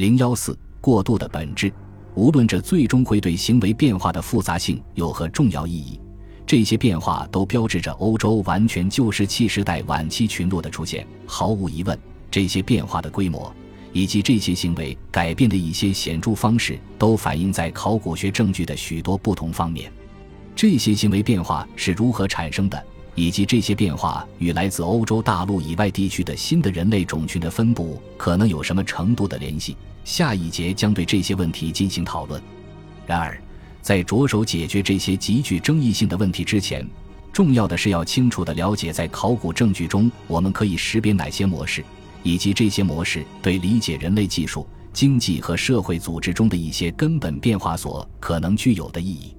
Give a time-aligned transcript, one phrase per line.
[0.00, 1.70] 零幺四过渡的本质，
[2.14, 6.00] 无论这最终会对行为变化的复杂性有何重要意义，
[6.46, 11.06] 这些变化都标志着欧洲完全旧石器时代晚期群落的出现。
[11.26, 11.98] 毫无疑问，
[12.30, 13.54] 这些变化的规模
[13.92, 19.92] 以及这些行为改变的一些显著方式，都反映在考古学证据的许多不同方面。
[20.56, 22.82] 这些行为变化是如何产生的？
[23.14, 29.76] 以及这些变化与来自欧洲大陆以外地区的新的人类种群的分布可能有什么程度的联系？
[30.04, 32.40] 下一节将对这些问题进行讨论。
[33.06, 33.40] 然而，
[33.82, 36.86] 在着手解决这些极具争议性的问题之前，
[37.32, 41.84] 重要的是要清楚地了解在考古证据中我们可以识别哪些模式，
[42.22, 49.36] 以及这些模式对理解人类技术、经济和社会组织中的一些根本变化所可能具有的意义。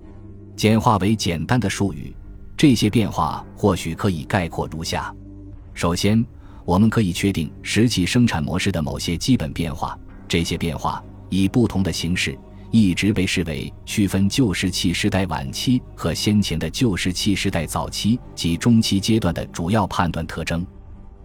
[0.56, 2.14] 简化为简单的术语。
[2.62, 5.12] 这些变化或许可以概括如下：
[5.74, 6.24] 首先，
[6.64, 9.98] 我们可以确定石器生产模式的某些基本变化。
[10.28, 12.38] 这些变化以不同的形式
[12.70, 20.64] 一直被视为区分旧石器时代晚期和先前的旧石器时代早期及中期阶段的主要判断特征。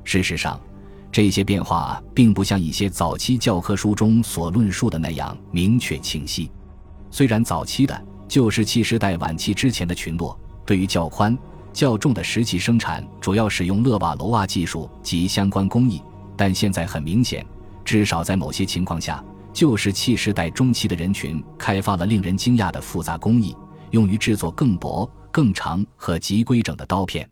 [0.04, 0.58] 事实上，
[1.12, 6.50] 这些变化并不像一些早期教科书中所论述的那样明确清晰。
[7.10, 10.34] 虽然早期的旧石器时代晚期之前的群落。
[10.66, 11.38] 对于较宽、
[11.72, 16.02] 较重的石器生产，主要使用勒瓦罗瓦技术及相关工艺。
[16.36, 17.46] 但现在很明显，
[17.84, 23.56] 至少在某些情况下，旧石器时代中期的人群开发了令人惊讶的复杂工艺，
[23.92, 27.26] 用于制作更薄、更长和极规整的刀片。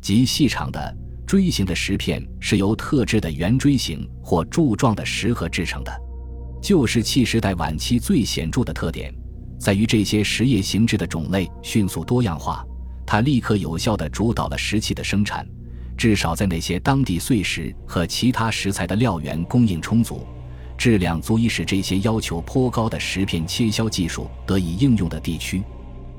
[0.00, 0.96] 极细长的
[1.26, 5.92] 锥形的石片是由特制的圆锥形或柱状的石盒制成的。
[6.62, 9.12] 旧石器时代晚期最显著的特点。
[9.58, 12.64] 在于这些实业形制的种类迅速多样化，
[13.06, 15.46] 它立刻有效地主导了石器的生产，
[15.96, 20.26] 至少在那些当地碎石和其他石材的料源供应充足、
[20.76, 25.62] 质量足以使这些要求颇高的石片切削技术得以应用的地区。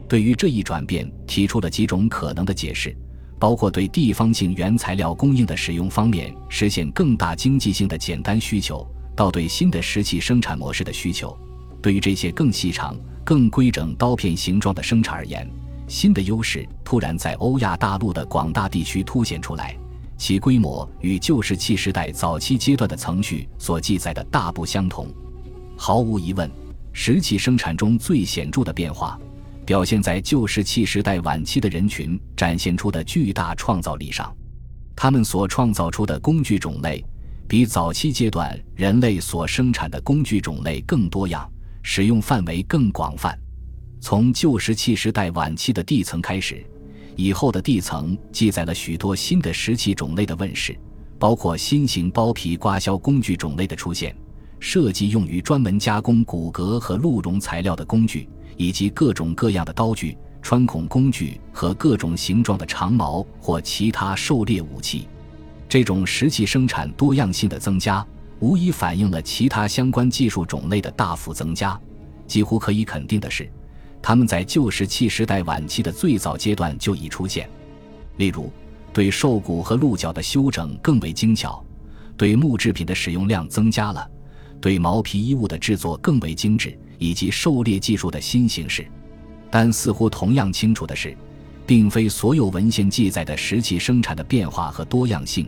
[0.09, 2.95] 对于这一转变，提出了几种可能的解释，
[3.39, 11.37] 包括对地方性原材料供应的使用方面实现更大经济性的简单需求，到对新的石器生产模式的需求。
[11.81, 12.97] 对于这些更细长。
[13.27, 15.45] 更规整刀片形状的生产而言，
[15.85, 19.77] 新的优势突然在欧亚大陆的广大地区凸显出来，
[20.17, 25.13] 其规模与旧石器时代早期阶段的程序所记载的大不相同。
[25.75, 26.49] 毫无疑问，
[26.93, 29.19] 石器生产中最显著的变化，
[29.65, 34.33] 表现在旧石器时代晚期的人群展现出的巨大创造力上。
[34.95, 37.03] 他们所创造出的工具种类，
[37.45, 41.45] 比早期阶段人类所生产的工具种类更多样。
[41.89, 43.39] 使用范围更广泛，
[44.01, 46.61] 从旧石器时代晚期的地层开始，
[47.15, 50.77] 以后的地层记载了许多新的石器种类的问世，
[51.17, 54.13] 包括新型包皮刮削工具种类的出现，
[54.59, 58.27] 设计用于专门加工骨骼和鹿茸材料的工具，
[58.57, 65.07] 以及各种各样的刀具、穿孔工具和各种形状的长矛或其他狩猎武器。
[65.69, 68.05] 这种石器生产多样性的增加。
[68.39, 71.79] 无疑反映了其他相关技术种类的大幅增加。
[72.27, 73.49] 几乎可以肯定的是，
[74.01, 77.49] 它们在旧石器时代晚期的最早阶段就已出现。
[78.17, 78.51] 例如，
[78.91, 81.63] 对兽骨和鹿角的修整更为精巧，
[82.17, 84.09] 对木制品的使用量增加了，
[84.59, 88.85] 对毛皮衣物的制作更为精致，以及狩猎技术的新形式。
[89.49, 91.15] 但似乎同样清楚的是，
[91.65, 95.47] 并非所有文献记载的石器生产的变化和多样性。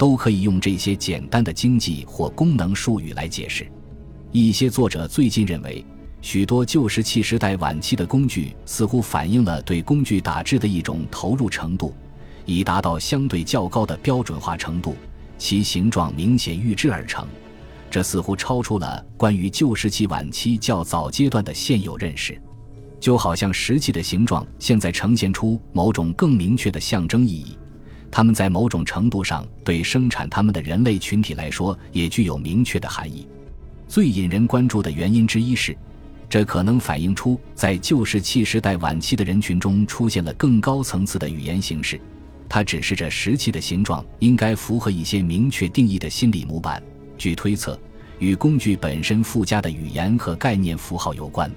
[0.00, 3.70] 都可以用这些简单的经济或功能术语来解释。
[4.32, 5.84] 一些作者最近认为，
[6.22, 11.94] 许多旧石器时代晚期的工具似乎反映了对工具打制的一种投入程度，
[12.46, 14.96] 以达到相对较高的标准化程度，
[15.36, 17.28] 其形状明显预制而成。
[17.90, 22.40] 这似乎超出了关于旧石器晚期较早阶段的现有认识，
[22.98, 27.54] 就好像石器的形状现在呈现出某种更明确的象征意义。
[28.10, 33.28] 它们在某种程度上对生产它们的人类群体来说也具有明确的含义。
[33.86, 35.76] 最引人关注的原因之一是，
[36.28, 42.00] 这可能反映出在旧石器时代晚期的人群中出现了更高层次的语言形式。
[42.48, 46.82] 它指示着石器的形状应该符合一些明确定义的心理模板。
[47.16, 47.78] 据推测，
[48.18, 51.50] 与工具本身附加的语言和概念符号有关。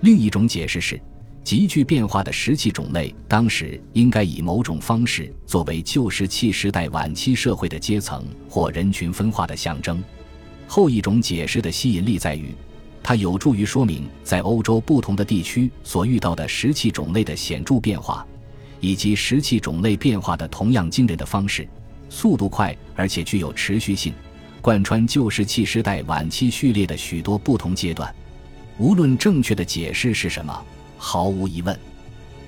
[0.00, 1.00] 另一种解释是。
[1.44, 10.02] 急剧变化的石器种类，当时应该以某种方式作为旧石器时代晚期社会的阶层或人群分化的象征。
[10.66, 12.54] 后一种解释的吸引力在于，
[13.02, 18.26] 它有助于说明在欧洲不同的地区所遇到的石器种类的显著变化，
[18.80, 21.68] 以及石器种类变化的同样惊人的方式、
[22.08, 24.14] 速度快而且具有持续性，
[24.62, 28.12] 贯穿旧石器时代晚期序列的许多不同阶段。
[28.78, 30.64] 无论正确的解释是什么，
[30.96, 31.78] 毫无疑问，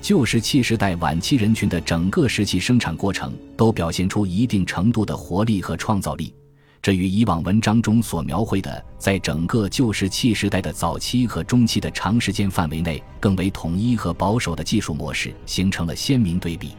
[0.01, 6.35] 旧石器时代晚期人群的整个石器生产过程都表现出一定程度的活力和创造力。
[6.83, 16.75] 这与以往文章中所描绘的，在整个旧石器时代的早期和中期的长时间范围内更为统一和保守的技术模式形成了鲜明对比。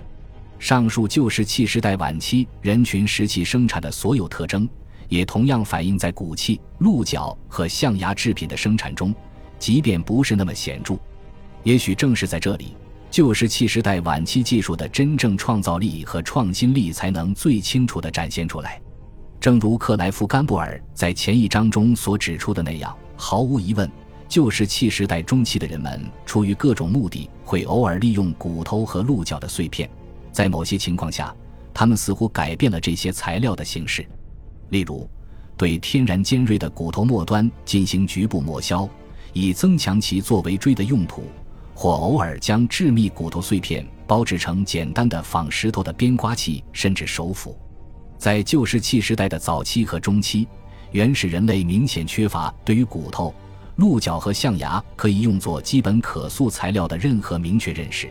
[0.59, 4.67] 上述旧石器时代晚期人群石器生产的所有特征，
[5.09, 9.13] 也同样反映在骨器、鹿角和象牙制品的生产中，
[9.59, 10.97] 即便不是那么显著。
[11.67, 12.77] 也许正是在这里，
[13.11, 18.81] 旧石器时代晚期技术的真正创造力和创新力才能最清楚地展现出来。
[19.37, 23.91] 正如克莱夫·甘布尔在前一章中所指出的那样，毫无疑问，
[24.29, 29.89] 旧石器时代中期的人们出于各种目的，会偶尔利用骨头和鹿角的碎片。
[30.31, 31.35] 在某些情况下，
[31.73, 34.07] 他们似乎改变了这些材料的形式，
[34.69, 35.05] 例如，
[35.57, 38.89] 对天然尖锐的骨头末端进行局部磨削，
[39.33, 41.23] 以增强其作为锥的用途；
[41.79, 47.55] 或偶尔将致密骨头碎片包制成简单的仿石头的边刮器，甚至手斧。
[48.17, 50.47] 在旧石器时代的早期和中期，
[50.91, 53.31] 原始人类明显缺乏对于骨头、
[53.75, 58.09] 鹿角和象牙可以用作基本可塑材料的任何明确认识。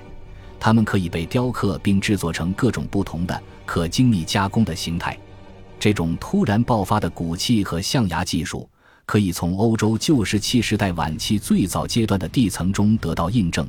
[0.61, 5.19] 它们可以被雕刻并制作成各种不同的、可精密加工的形态。
[5.77, 8.71] 这种突然爆发的骨器和象牙技术，
[9.07, 13.67] 可以从欧洲旧石器时代晚期最早阶段的地层中得到印证。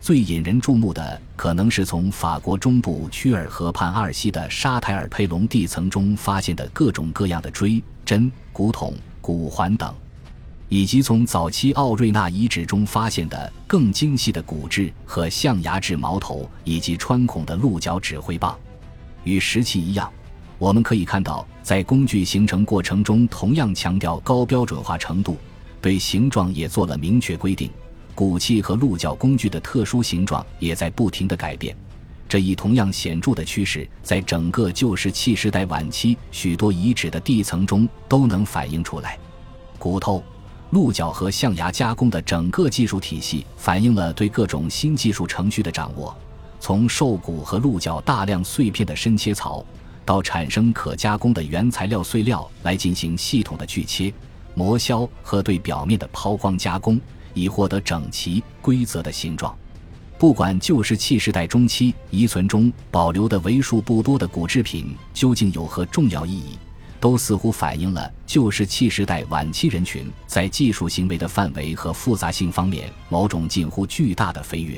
[0.00, 9.94] 最引人注目的，可能是从法国中部屈尔河畔阿尔西的沙台尔佩隆地层中发现的各种各样的锥、针、骨筒、骨环等，
[10.68, 18.58] 以及从早期奥瑞纳遗址中发现的更精细的骨质和象牙制矛头以及穿孔的鹿角指挥棒。
[19.22, 20.10] 与石器一样，
[20.60, 25.38] 我们可以看到，在工具形成过程中同样强调高标准化程度，
[25.80, 27.70] 对形状也做了明确规定。
[28.14, 31.74] 骨器和鹿角工具的特殊形状也在不停地改变，
[32.28, 39.18] 这一同样显著的趋势在整个旧石器时代晚期许多遗址的地层中都能反映出来。
[39.78, 40.22] 骨头、
[40.68, 46.14] 鹿角和象牙加工的整个技术体系反映了对各种新技术程序的掌握，
[46.60, 49.64] 从兽骨和鹿角大量碎片的深切槽，
[50.04, 54.12] 到产生可加工的原材料碎料来进行系统的锯切、
[54.54, 57.00] 磨削和对表面的抛光加工。
[57.32, 59.56] 以获得整齐规则的形状。
[60.18, 66.58] 不管旧石器时代中期遗存中保留的为数不多的骨制品究竟有何重要意义，
[66.98, 74.76] 都似乎反映了旧石器时代晚期人群在技术行为的范围和复杂性方面某种近乎巨大的飞跃。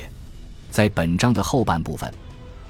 [0.69, 2.13] 在本章的后半部分，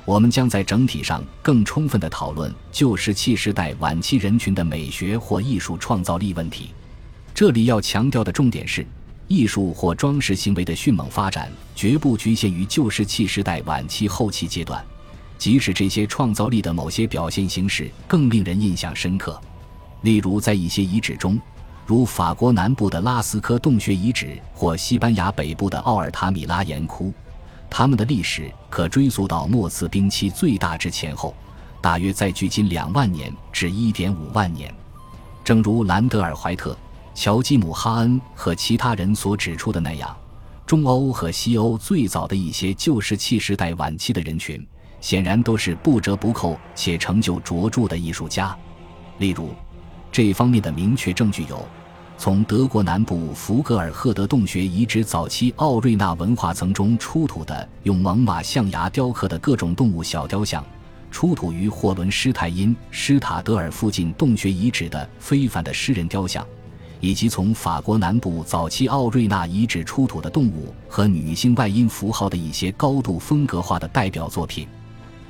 [0.06, 6.72] 我们将在整体上更充分地讨论旧石器时代晚期人群的美学或艺术创造力问题。
[7.34, 8.86] 这里要强调的重点是。
[9.30, 14.84] 艺术或装饰行为的迅猛发展，绝不局限于旧石器时代晚期后期阶段，
[15.38, 19.40] 即使这些创造力的某些表现形式更令人印象深刻。
[20.02, 21.40] 例如，在一些遗址中，
[21.86, 27.12] 如法国南部的拉斯科洞穴遗址或西班牙北部的奥尔塔米拉岩窟，
[27.76, 31.34] 它们的历史可追溯到末次冰期最大值前后，
[31.82, 34.72] 大约在距今两万年至一点五万年。
[35.44, 36.78] 正如兰德尔怀特。
[37.16, 40.16] 乔基姆·哈恩和其他人所指出的那样，
[40.68, 44.64] 中欧和西欧最早的一些旧石器时代晚期的人群，
[45.00, 48.56] 显然都是不折不扣且成就卓著的艺术家。
[49.18, 49.50] 例如，
[50.12, 51.64] 这方面的明确证据有：
[52.18, 60.64] 从德国南部福格尔赫德洞穴遗址早期奥瑞纳文化层中出土的用猛犸象牙雕刻的各种动物小雕像，
[61.12, 66.46] 出土于霍伦施泰因施塔德尔附近洞穴遗址的非凡的诗人雕像。
[67.02, 74.66] 以及从法国南部早期奥瑞纳遗址出土的动物和女性外阴符号的一些高度风格化的代表作品，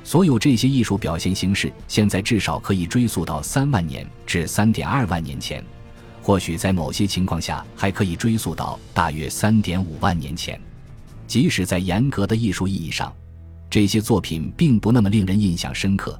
[0.04, 5.64] 所有这些艺术表现形式，现在至少可以追溯到三万年至三点二万年前，
[6.24, 10.58] 或许在某些情况下还可以追溯到大约三点五万年前。
[11.26, 13.14] 即使在严格的艺术意义上，
[13.68, 16.18] 这些作品并不那么令人印象深刻。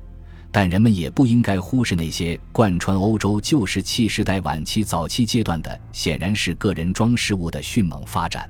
[0.52, 8.48] 但人们也不应该忽视那些贯穿欧洲旧石器时代晚期早期阶段的，显然是个人装饰物的迅猛发展。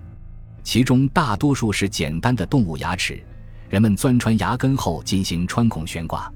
[0.64, 3.23] 其中大多数是简单的动物牙齿，
[3.70, 6.28] 人们钻穿牙根后进行穿孔悬挂。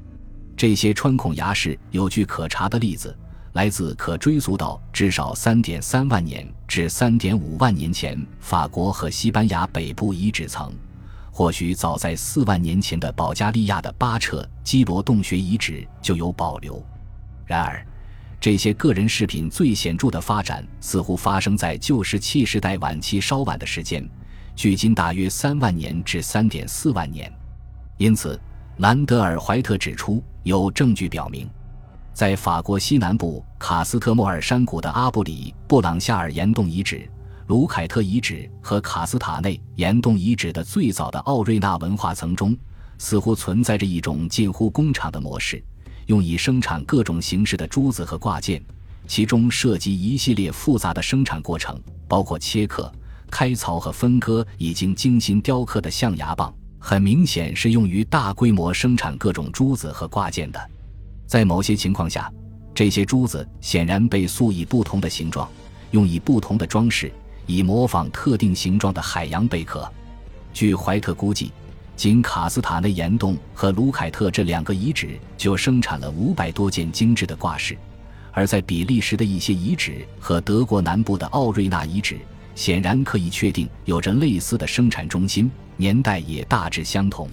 [0.56, 3.14] 这些穿孔牙饰有据可查的例子，
[3.58, 10.72] 来自可追溯到至少三点三万年至三点五万年前法国和西班牙北部遗址层。
[11.32, 16.80] 或许早在四万年前的保加利亚的巴彻基罗洞穴遗址就有保留。
[17.46, 17.84] 然而，
[18.40, 24.08] 这些个人饰品最显著的发展似乎发生在旧石器时代晚期稍晚的时间，
[24.54, 27.28] 距今大约三万年至三点四万年。
[27.96, 28.40] 因此，
[28.76, 31.50] 兰德尔·怀特指出，有证据表明，
[32.18, 37.08] 在法国西南部卡斯特莫尔山谷的阿布里布朗夏尔岩洞遗址、
[37.46, 42.56] 卢凯特遗址和卡斯塔内岩洞遗址的最早的奥瑞纳文化层中，
[42.98, 45.62] 似乎存在着一种近乎工厂的模式。
[46.06, 48.60] 用以生产各种形式的珠子和挂件，
[49.06, 52.92] 其中涉及一系列复杂的生产过程，包括切刻、
[53.30, 56.52] 开槽和分割已经精心雕刻的象牙棒。
[56.80, 60.60] 很明显是用于大规模生产各种珠子和挂件的。
[61.28, 62.32] 在某些情况下，
[62.75, 65.47] 这些珠子显然被塑以不同的形状，
[65.90, 67.12] 用以不同的装饰，
[67.47, 69.87] 以模仿特定形状的海洋贝壳。
[70.54, 71.52] 据怀特估计。
[71.97, 77.76] 仅卡斯塔内岩洞和卢凯特这两个遗址就生产了五百多件精致的挂饰，
[78.30, 82.16] 而在比利时的一些遗址和德国南部的奥瑞纳遗址，
[82.54, 87.28] 显然可以确定有着类似的生产中心，年代也大致相同。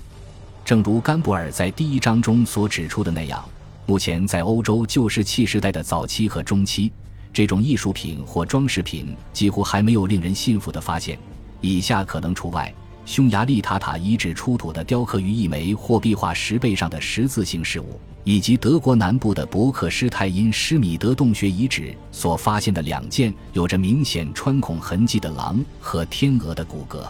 [0.66, 3.48] 正如甘布尔在第一章中所指出的那样，
[3.88, 6.92] 目前在欧洲旧石器时代的早期和中期，
[7.32, 11.20] 这种艺术品或装饰品几乎还没有令人信服的发现，
[11.62, 12.74] 以下可能除外。
[13.06, 27.06] 匈牙利塔塔遗址出土的雕刻于一枚货币化石背上的十字形饰物，以及德国南部的伯克施泰因施米德洞穴遗址所发现的两件有着明显穿孔痕迹的狼和天鹅的骨骼。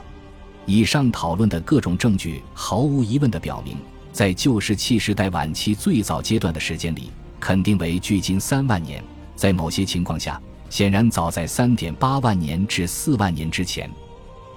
[0.65, 3.77] 以上讨论的各种证据毫无疑问地表明，
[4.15, 9.03] 在旧石器时代晚期最早阶段的时间里，肯定为距今三万年，
[9.35, 13.91] 在某些情况下，显然早在三点八万年至四万年之前。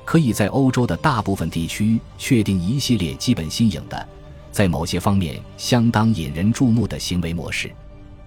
[0.05, 4.09] 可以在欧洲的大部分地区确定一系列基本新颖的，
[4.53, 7.69] 在某些方面相当引人注目的行为模式。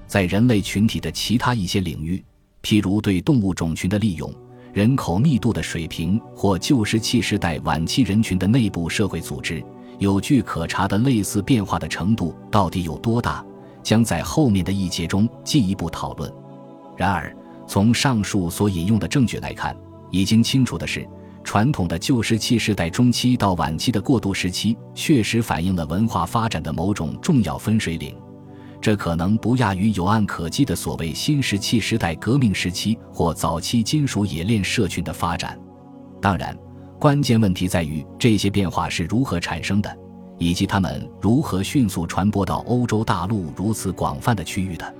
[0.07, 2.21] 在人类群体的其他一些领域，
[2.61, 4.29] 譬如对动物种群的利用、
[4.73, 9.63] 人口密度的水平或旧石器时代晚期人群的内部社会组织，
[10.01, 13.45] 有据可查的类似变化的程度到底有多大，
[13.83, 16.33] 将在后面的一节中进一步讨论。
[16.97, 17.31] 然而，
[17.67, 19.77] 从上述所引用的证据来看，
[20.09, 21.07] 已经清楚的是。
[21.43, 28.15] 传统的旧石器时代中期到晚期的过渡时期，确实反映了文化发展的某种重要分水岭，
[28.81, 35.59] 这可能不亚于有案可稽的所谓新石器时代革命时期或早期金属冶炼社群的发展。
[36.19, 36.57] 当然，
[37.01, 39.97] 关键问题在于这些变化是如何产生的，
[40.37, 44.93] 以及它们如何迅速传播到欧洲大陆如此广泛的区域的。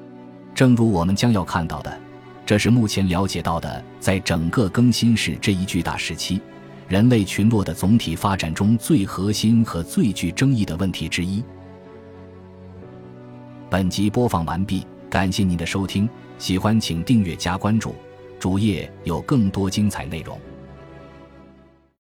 [0.56, 1.96] 正如我们将要看到的。
[2.44, 6.42] 这是目前了解到的，在整个更新世这一巨大时期，
[6.88, 11.44] 人类群落的总体发展中最核心和最具争议的问题之一。
[13.70, 17.94] 本集播放完毕，感谢您的收听，喜欢请订阅加关注，
[18.40, 20.36] 主页有更多精彩内容。